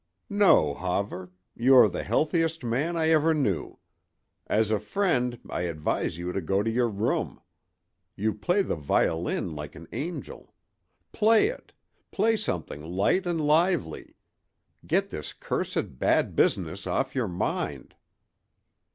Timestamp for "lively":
13.39-14.15